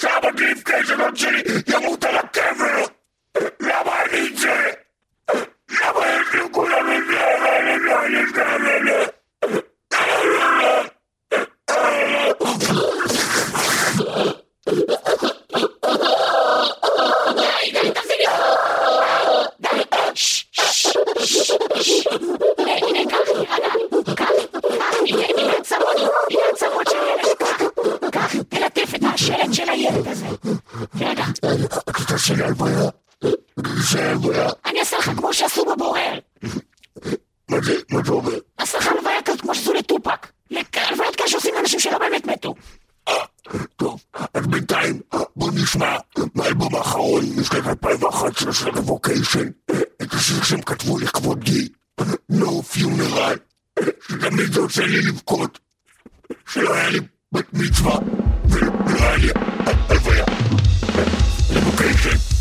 [0.00, 2.97] שאבא שלי יבכה, שדוד שלי ימות על הקבר.
[3.60, 4.70] למה אני את זה?
[5.70, 7.24] למה יש לי כולם את זה?
[7.58, 9.06] אני לא יש להם את זה.
[17.34, 18.28] די, די, תפסיק.
[19.60, 19.68] די,
[20.14, 20.86] ששש,
[21.16, 22.06] ששש, ששש.
[22.58, 23.72] הנה, הנה, קח, תירגע.
[24.16, 24.30] קח,
[24.78, 25.96] קח, הנה, הנה הצמות,
[26.30, 27.62] הנה הצמות של ילד, קח,
[28.10, 30.26] קח, תלטף את השלט של הילד הזה.
[31.00, 31.24] רגע,
[31.90, 32.90] אתה תעשה לי הלוויה?
[34.66, 36.18] אני אעשה לך כמו שעשו בבורר.
[37.50, 37.74] מה זה?
[37.90, 38.38] מה זה אומר?
[38.60, 40.26] אעשה לך הלוויה כזאת כמו שעשו לטופק.
[40.74, 42.54] הלוויות כאלה שעושים לאנשים שלא באמת מתו.
[43.76, 44.00] טוב,
[44.34, 45.00] אז בינתיים
[45.36, 45.96] בוא נשמע
[46.34, 49.48] מהאלבום האחרון משנת 2011 של רבוקיישן
[50.02, 51.68] את השיר שהם כתבו לכבודי
[52.32, 53.38] No Funeral
[54.08, 55.58] שתמיד זה עושה לי לבכות
[56.48, 57.00] שלא היה לי
[57.32, 57.98] בת מצווה
[58.48, 59.28] ולא היה לי
[59.88, 60.24] הלוויה
[61.50, 62.37] רבוקיישן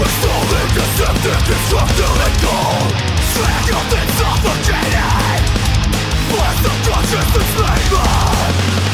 [0.00, 2.90] We're slowly deceptive, destructive and cold
[3.36, 5.44] Track of it suffocated
[6.32, 8.89] Bless the conscience that's labor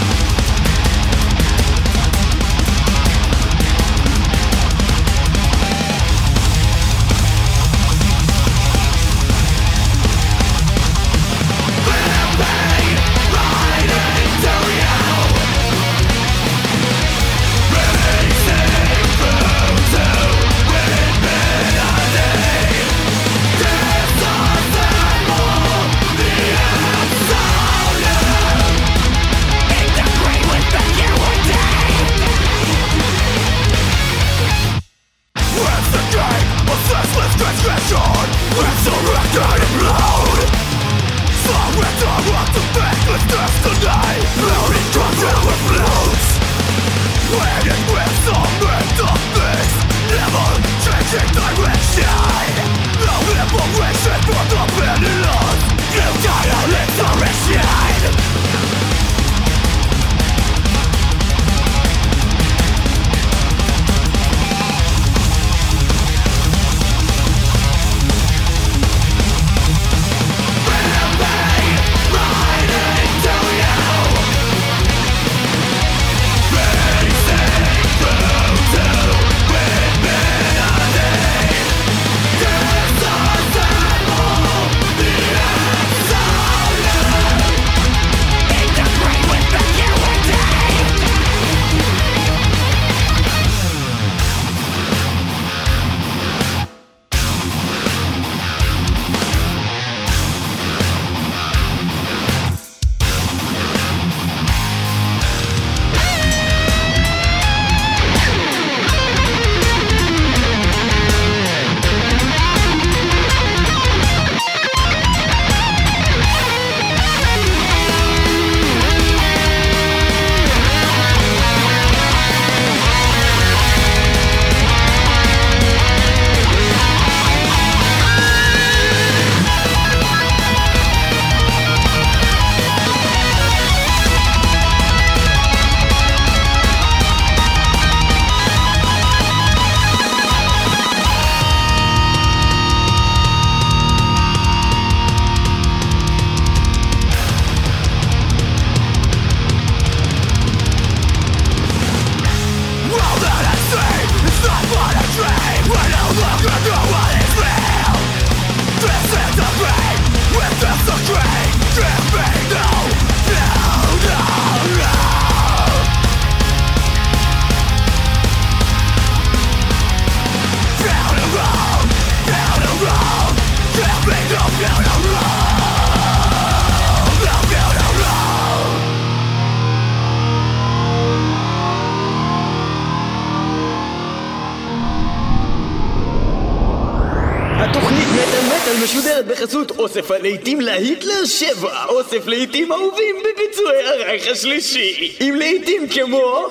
[189.86, 196.48] אוסף הלהיטים להיטלר 7 אוסף להיטים אהובים בביצועי הרייך השלישי עם להיטים כמו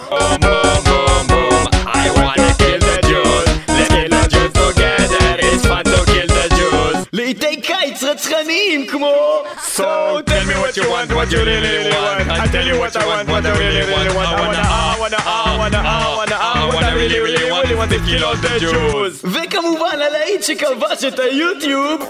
[7.13, 9.43] להיטי קיץ רצחניים כמו
[9.75, 13.05] So tell me what you want, what you really want I tell you what I
[13.05, 16.95] want, what I really want I wanna, I wanna, I wanna, I wanna, I wanna
[16.95, 22.01] really really really want to kill all the Jews וכמובן הלהיט שכבש את היוטיוב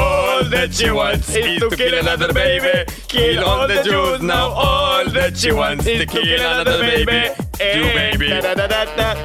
[0.00, 2.74] All that she wants is to kill another baby.
[3.14, 4.18] Kill all the Jews.
[4.32, 7.20] Now All that she wants is to kill another baby.
[7.58, 8.28] Baby.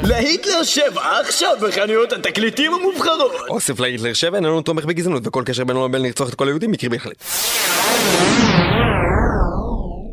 [0.04, 3.32] להיטלר 7 עכשיו בחנויות התקליטים המובחרות.
[3.50, 6.90] אוסף להיטלר 7 איננו תומך בגזענות וכל קשר בינו לבין לרצוח את כל היהודים מקרי
[6.90, 7.24] בהחלט.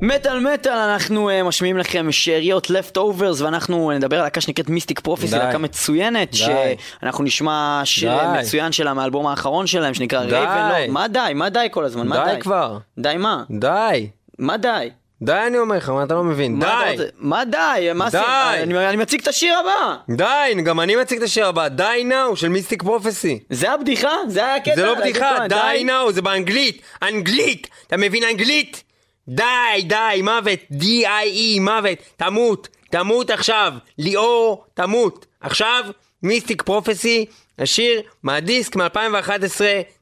[0.07, 5.30] מטאל מטאל אנחנו uh, משמיעים לכם שאריות leftovers ואנחנו נדבר על להקה שנקראת Mystic Prophecy,
[5.30, 5.38] די.
[5.38, 6.36] להקה מצוינת די.
[6.36, 8.38] שאנחנו נשמע שיר די.
[8.38, 10.30] מצוין שלה מהאלבום האחרון שלהם שנקרא די.
[10.30, 11.32] Raven מה די?
[11.34, 12.07] מה די כל הזמן?
[12.09, 12.78] מה די כבר.
[12.98, 13.44] די מה?
[13.50, 14.09] די.
[14.38, 14.90] מה די?
[15.22, 16.54] די אני אומר לך, מה אתה לא מבין?
[16.54, 17.02] מה די.
[17.18, 17.88] מה די?
[17.94, 18.18] מה די.
[18.62, 22.36] אני אני מציג את השיר הבא די, גם אני מציג את השיר הבא, די נאו
[22.36, 23.38] של מיסטיק פרופסי.
[23.50, 24.12] זה הבדיחה?
[24.28, 24.74] זה היה הקטע?
[24.76, 26.82] זה לא בדיחה, די נאו, זה באנגלית.
[27.02, 27.68] אנגלית!
[27.86, 28.86] אתה מבין אנגלית?
[29.28, 30.58] די, די, מוות.
[30.72, 31.98] D-I-E, מוות.
[32.16, 32.68] תמות.
[32.90, 33.72] תמות עכשיו.
[33.98, 35.26] ליאור, תמות.
[35.40, 35.84] עכשיו,
[36.22, 37.26] מיסטיק פרופסי,
[37.58, 39.60] השיר מהדיסק מ-2011,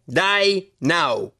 [0.08, 1.30] די נאו.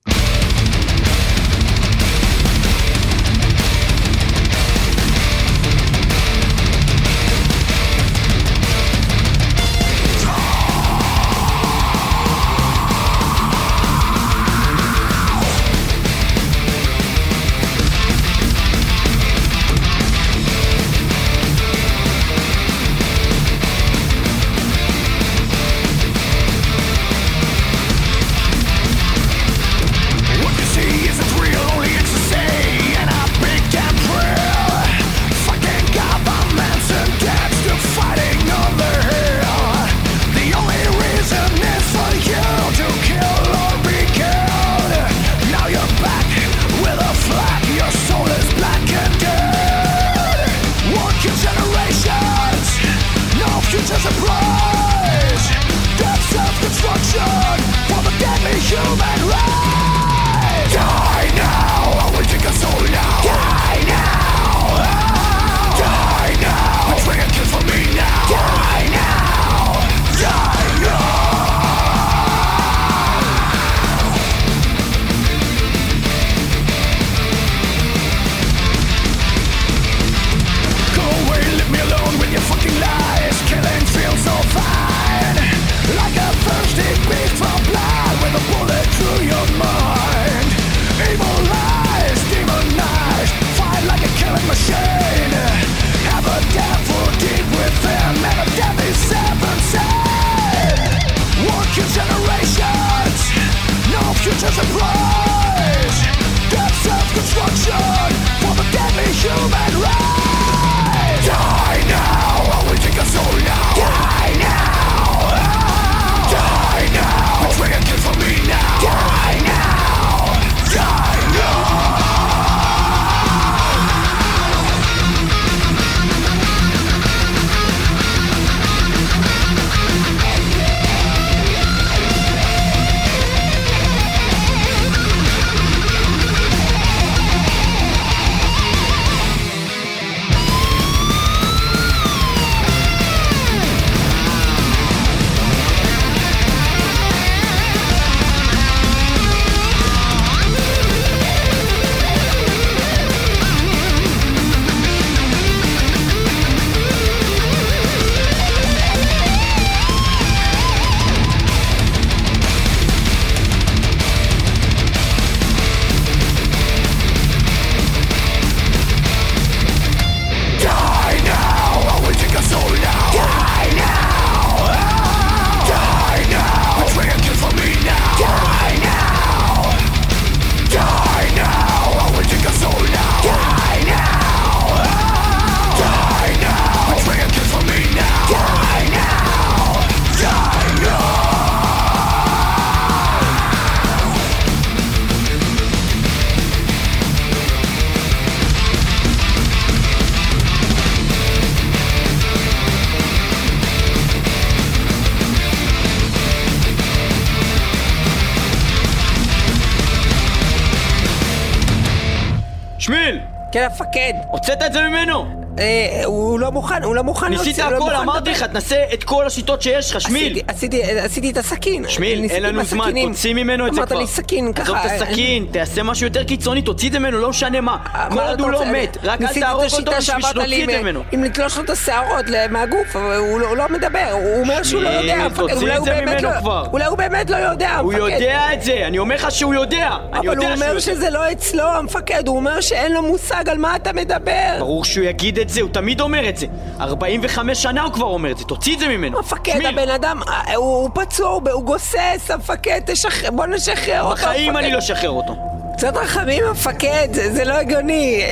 [213.55, 214.13] כן, המפקד.
[214.29, 215.44] הוצאת את זה ממנו!
[215.59, 215.65] אה,
[216.05, 218.45] הוא לא מוכן, הוא לא מוכן ניסית להוציא, הוא לא הכל, מוכן אמרתי לדבר.
[218.45, 220.23] לך, תנסה את כל השיטות שיש לך, שמיל!
[220.49, 221.85] עשיתי- עשיתי, עשיתי את הסכין.
[221.89, 222.93] שמיל, ניסיתי אין לנו זמן.
[223.09, 223.99] תוציא ממנו את זה אמרת כבר.
[224.01, 224.63] לי סכין, ככה.
[224.63, 227.77] עזוב את אה, הסכין, תעשה משהו יותר קיצוני, תוציא את זה ממנו, לא משנה מה.
[227.95, 228.71] אה, כל מה עוד אתה הוא לא רוצה?
[228.73, 231.03] מת, רק אל ניסיתי את תהרוג אותו השיטה בשביל שאמרת שתוציא את זה אם- ממנו.
[231.15, 234.63] אם לתלוש לו את השערות ל- מהגוף, אבל הוא לא- הוא לא מדבר, הוא אומר
[234.63, 236.65] שהוא לא שמיל, יודע, המפקד, תוציא אולי את הוא זה באמת ממנו לא- כבר.
[236.73, 238.11] אולי הוא באמת לא יודע, הוא המפקד.
[238.13, 239.89] יודע את זה, אני אומר לך שהוא יודע.
[240.13, 240.81] אני אבל יודע הוא שהוא אומר יודע.
[240.81, 244.57] שזה לא אצלו, המפקד, הוא אומר שאין לו מושג על מה אתה מדבר.
[244.59, 246.47] ברור שהוא יגיד את זה, הוא תמיד אומר את זה.
[246.81, 249.19] 45 שנה הוא כבר אומר את זה, תוציא את זה ממנו.
[249.19, 254.15] המפקד, הבן אדם, אה, הוא הוא פצוע, הוא- גוסס, המפקד, תשחרר, בוא נשחרר אותו.
[254.17, 254.57] בחיים.
[254.57, 255.37] אני לא אשחרר אותו.
[255.77, 258.23] קצת רחמים, המפקד, זה זה לא הגיוני.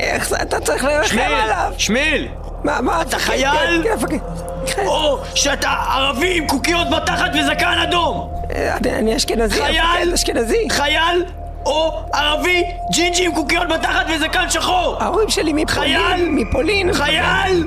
[0.42, 1.72] אתה צריך לרחם עליו.
[1.78, 2.28] שמיל!
[2.64, 3.02] מה, מה?
[3.02, 3.50] אתה כן, חייל?
[3.52, 4.18] כן, כן, המפקד.
[4.66, 4.86] כן.
[4.86, 8.28] או שאתה ערבי עם קוקיות בתחת וזקן אדום!
[8.54, 10.14] אה, אני- אשכנזי, חייל?
[10.14, 10.66] אשכנזי.
[10.70, 11.24] חייל
[11.66, 14.96] או ערבי ג'ינג'י עם קוקיות בתחת וזקן שחור!
[15.00, 16.28] ההורים שלי מפולין, חייל?
[16.28, 16.92] מפולין.
[16.92, 17.66] חייל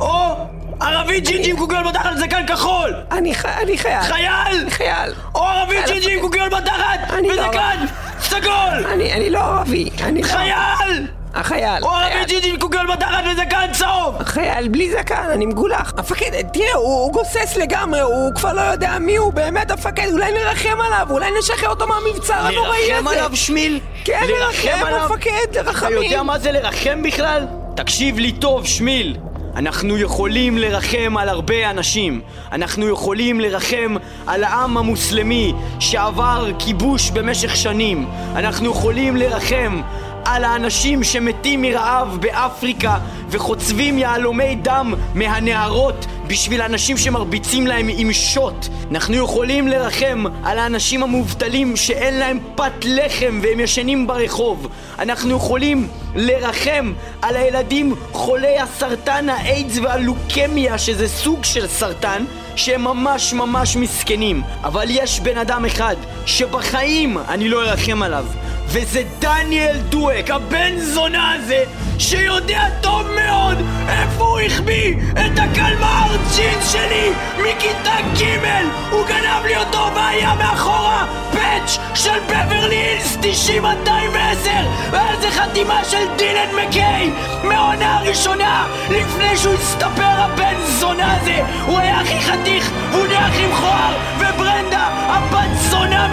[0.00, 0.36] או
[0.80, 2.94] ערבי ג'ינג'י עם קוקיות בתחת וזקן כחול!
[3.10, 4.02] אני חייל.
[4.02, 5.12] חייל חייל.
[5.34, 6.20] או ערבי ג'ינג'י עם.
[6.20, 7.86] קוקיות בתחת לא וזקן
[8.20, 8.86] סגול!
[8.92, 9.90] אני לא ערבי.
[10.02, 10.28] אני לא...
[10.28, 11.06] חייל!
[11.36, 11.82] החייל.
[11.84, 12.24] או ערבי חייל.
[12.26, 14.22] ג'ינג'י עם קוקיות בתחת וזקן צהוב!
[14.22, 15.92] חייל בלי זקן, אני מגולח.
[15.96, 20.32] המפקד, תראה, הוא, הוא גוסס לגמרי, הוא כבר לא יודע מי הוא, באמת המפקד, אולי
[20.32, 22.92] נרחם עליו, אולי נשחרר אותו מהמבצר הנוראי הזה.
[22.92, 23.80] לרחם עליו שמיל?
[24.04, 26.02] כן, לרחם, המפקד, אתה לרחמים.
[26.02, 27.46] יודע מה זה לרחם בכלל?
[27.76, 29.16] תקשיב לי טוב, שמיל.
[29.56, 32.20] אנחנו יכולים לרחם על הרבה אנשים.
[32.52, 38.06] אנחנו יכולים לרחם על העם המוסלמי שעבר כיבוש במשך שנים.
[38.36, 39.80] אנחנו יכולים לרחם
[40.26, 42.98] על האנשים שמתים מרעב באפריקה
[43.30, 48.66] וחוצבים יהלומי דם מהנהרות בשביל אנשים שמרביצים להם עם שוט.
[48.90, 54.68] אנחנו יכולים לרחם על האנשים המובטלים שאין להם פת לחם והם ישנים ברחוב.
[54.98, 62.24] אנחנו יכולים לרחם על הילדים חולי הסרטן, האיידס והלוקמיה, שזה סוג של סרטן,
[62.56, 64.42] שהם ממש ממש מסכנים.
[64.64, 65.96] אבל יש בן אדם אחד
[66.26, 68.26] שבחיים אני לא ארחם עליו.
[68.66, 71.64] וזה דניאל דואק, הבן זונה הזה,
[71.98, 73.58] שיודע טוב מאוד
[73.88, 78.46] איפה הוא החביא את הקלמר ג'ינס שלי מכיתה ג'
[78.90, 83.62] הוא גנב לי אותו והיה מאחורה פאץ' של בברלי הילס 90-210
[84.90, 87.10] ועל זה חתימה של דילן מקיי
[87.44, 93.46] מהעונה הראשונה לפני שהוא הסתפר הבן זונה הזה הוא היה הכי חתיך והוא נהיה הכי
[93.46, 96.06] מכוער וברנדה הבת זונה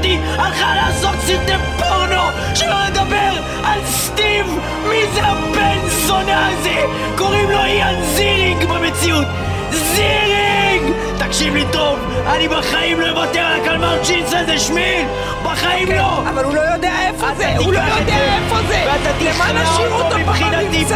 [0.00, 2.22] אותי הלכה לעשות סרטי פורנו
[2.54, 3.32] שלא לדבר
[3.64, 4.46] על סטיב
[4.88, 6.82] מי זה הבן זונה הזה
[7.18, 9.26] קוראים לו איאן זירינג במציאות
[9.70, 10.92] זירינג!
[11.18, 15.04] תקשיב לי טוב, אני בחיים לא אוותר על הקלמר צ'ינס הזה, שמיל!
[15.44, 16.20] בחיים לא!
[16.28, 18.84] אבל הוא לא יודע איפה זה, הוא לא יודע זה, איפה זה.
[18.86, 20.84] ואתה תכלא אותו אותו מבחינתי?
[20.84, 20.94] פה!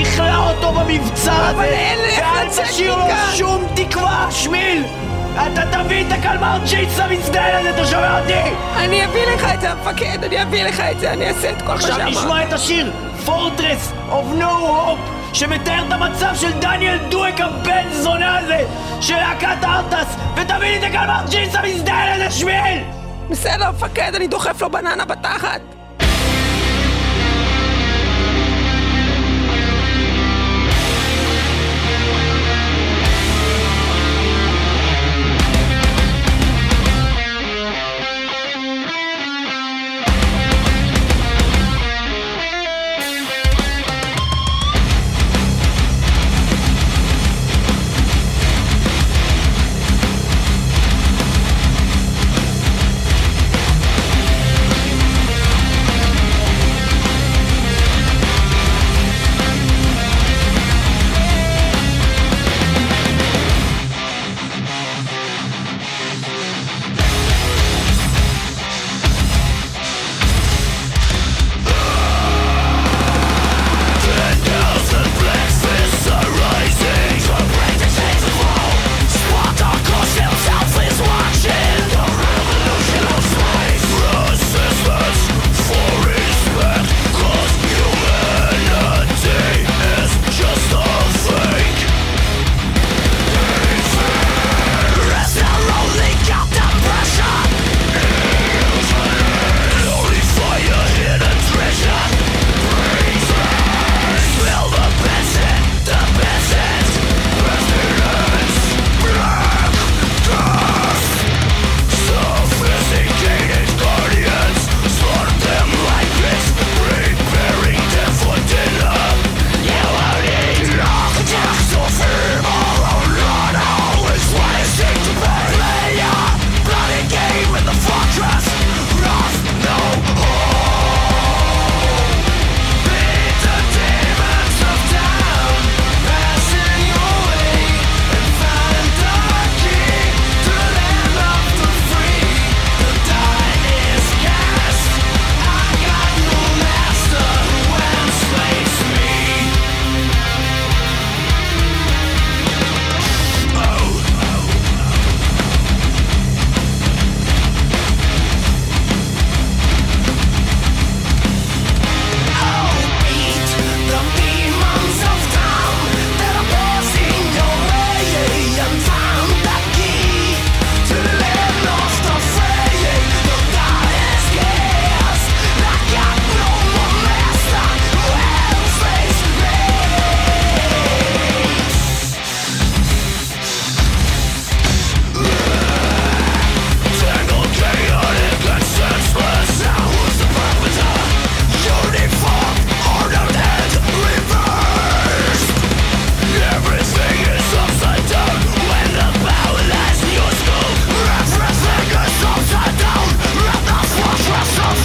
[0.00, 1.64] תכלא אותו במבצר אבל הזה!
[1.64, 3.04] אין איך ואל תשאיר לו.
[3.34, 4.84] שום תקווה, שמיל!
[5.36, 8.32] אתה תביא את הקלמר צ'ינס המזדיין הזה, אתה שומע אותי?
[8.76, 11.68] אני אביא לך את זה, המפקד, אני אביא לך את זה, אני אעשה את כל
[11.68, 12.08] מה עכשיו שאמרת.
[12.08, 12.92] נשמע את השיר
[13.26, 18.64] Fortress of No Hope שמתאר את המצב של דניאל דואק הבן זונה הזה
[19.00, 22.82] של להקת ארטס ותביא לי את הקלמר ג'ינס המזדיין הזה שמיל!
[23.30, 25.60] בסדר, מפקד, אני דוחף לו בננה בתחת.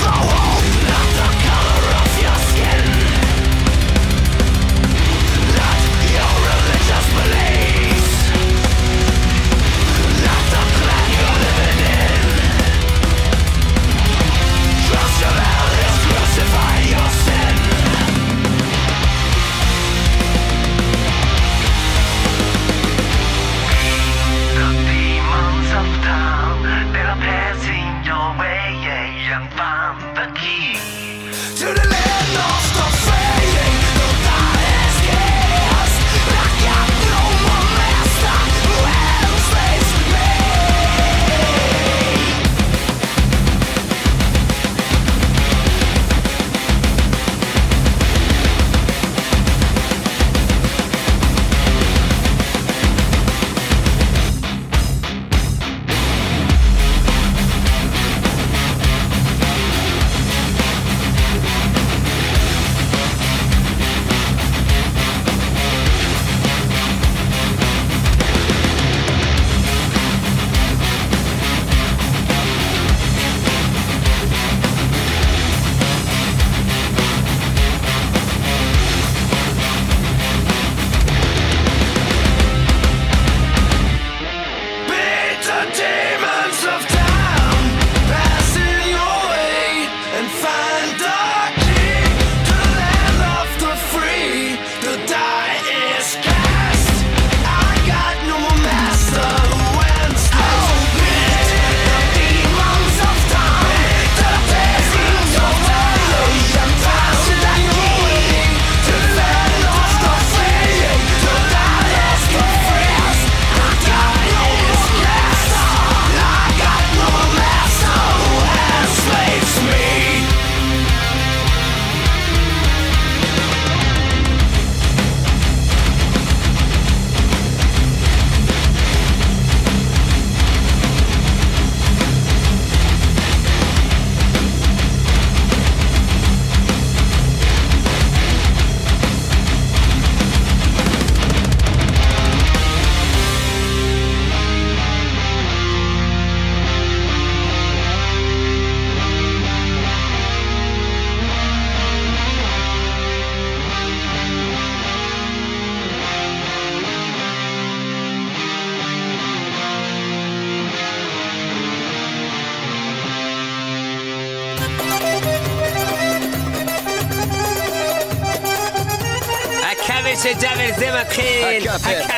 [0.08, 0.47] no one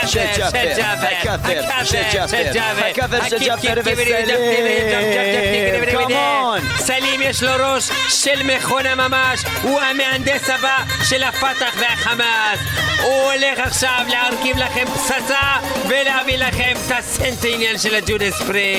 [0.07, 1.07] של ג'אפר,
[2.91, 4.37] הכאפר של ג'אפר וסלים,
[5.91, 6.59] Come on!
[6.77, 10.77] סלים יש לו ראש של מכונה ממש, הוא המהנדס הבא
[11.09, 12.59] של הפתח והחמאס.
[13.03, 18.75] הוא הולך עכשיו להרכיב לכם פצצה ולהביא לכם את ה Sentinel של ה Judas Priest.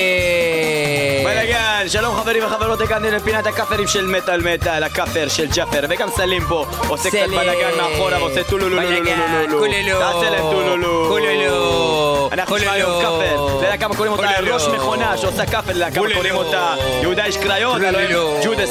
[1.31, 6.43] בלאגן, שלום חברים וחברות, הגענו לפינת הכאפרים של מטאל מטאל, הכאפר של ג'אפר, וגם סלים
[6.49, 7.19] פה, עושה קצת.
[7.29, 8.17] בלאגן מאחורה
[8.49, 9.03] טולולולולולולולו.
[9.03, 9.99] בלאגן, קולולו.
[9.99, 11.07] תעשה להם טולולו.
[11.09, 12.29] קולולו.
[12.31, 13.01] אנחנו נשמע היום.
[13.01, 14.29] כאפר, יודע כמה קוראים אותה?
[14.41, 16.15] ראש מכונה שעושה כאפר, קולולו.
[16.15, 16.73] קוראים אותה?
[17.01, 17.77] יהודה איש קריות.
[18.43, 18.69] ג'ודס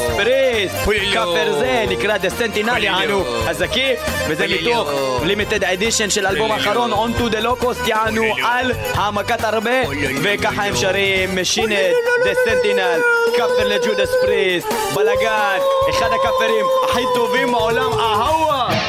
[0.85, 1.13] קולולו.
[1.13, 2.85] כאפר זה נקרא דה סנטינל, קולולו.
[2.85, 3.93] יענו, הזקי,
[4.29, 4.47] וזה.
[4.49, 4.91] מתוך
[5.25, 6.53] לימיטד אדישן של אלבום.
[6.53, 9.71] האחרון, On to the Locust, יענו על העמקת הרבה.
[10.23, 11.77] וככה הם שרים משינט,
[12.25, 13.01] דה סנטינל,
[13.37, 15.59] כאפר לג'ודס פריסט, בלאגן,
[15.91, 18.80] אחד הכאפרים הכי טובים בעולם, אהווה!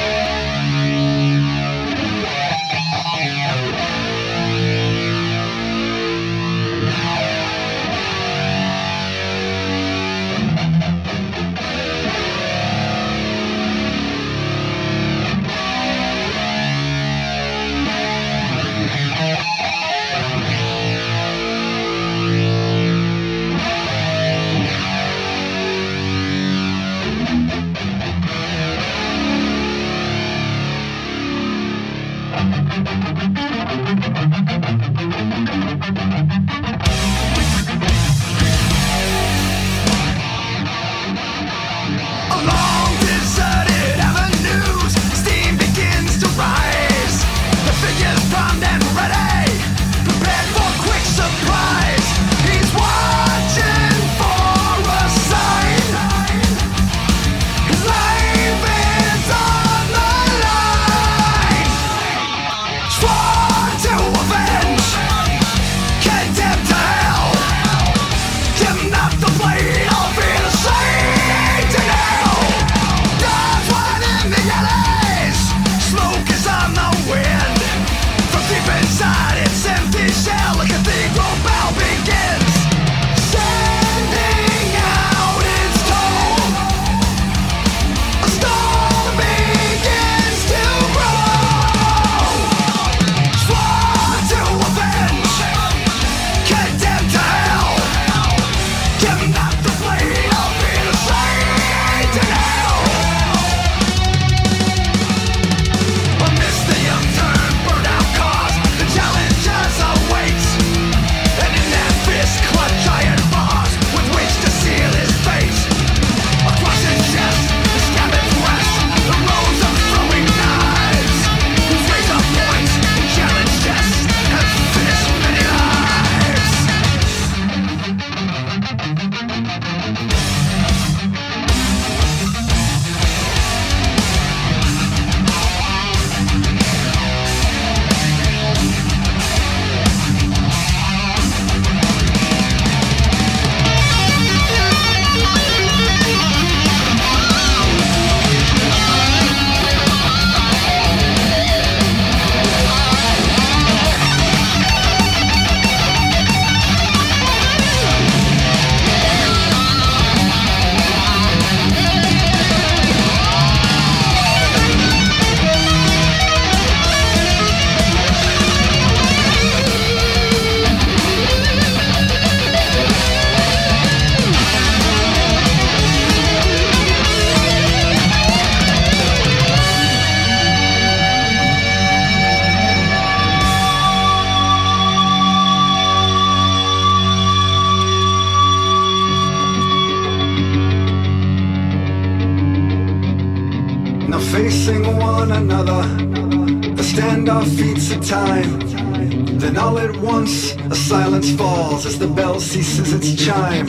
[200.91, 203.65] Silence falls as the bell ceases its chime.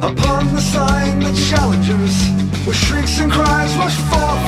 [0.00, 2.16] Upon the sign, the challengers,
[2.66, 4.46] with shrieks and cries, rush forth.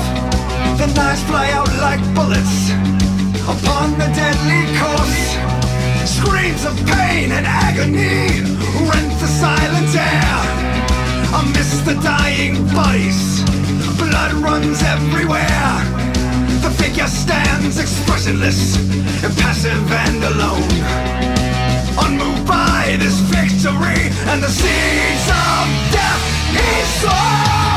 [0.81, 2.57] The knives fly out like bullets
[3.55, 5.21] upon the deadly course.
[6.09, 8.41] Screams of pain and agony
[8.89, 10.41] rent the silent air.
[11.37, 13.45] Amidst the dying bodies,
[14.01, 15.75] blood runs everywhere.
[16.65, 18.79] The figure stands expressionless,
[19.23, 21.34] impassive and alone.
[22.97, 26.23] This victory and the seeds of death
[26.53, 27.74] he sowed.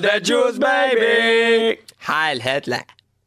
[0.02, 2.10] The Jews, baby.
[2.12, 2.76] הייל היטלר.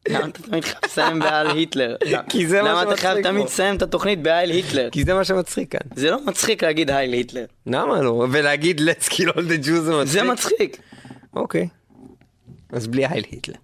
[0.07, 1.95] למה אתה תמיד חייב לסיים בהייל היטלר?
[2.29, 3.45] כי זה מה למה אתה חייב שמצחיק תמיד.
[3.45, 4.89] לסיים את התוכנית בהייל היטלר?
[4.91, 5.79] כי זה מה שמצחיק כאן.
[5.95, 7.45] זה לא מצחיק להגיד הייל היטלר.
[7.67, 8.25] למה לא?
[8.31, 10.07] ולהגיד let's kill all the Jews זה מצחיק?
[10.07, 10.77] זה מצחיק.
[11.35, 11.67] אוקיי.
[12.71, 13.55] אז בלי הייל היטלר.